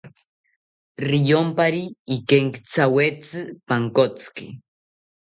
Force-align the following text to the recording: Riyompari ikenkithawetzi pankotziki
Riyompari 1.09 1.81
ikenkithawetzi 2.15 3.39
pankotziki 3.67 4.45